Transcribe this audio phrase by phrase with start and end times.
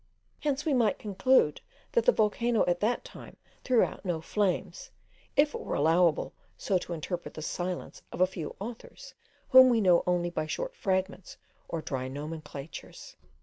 [0.39, 4.89] Hence we might conclude, that the volcano at that time threw out no flames,
[5.35, 9.13] if it were allowable so to interpret the silence of a few authors,
[9.49, 11.37] whom we know only by short fragments
[11.69, 13.15] or dry nomenclatures.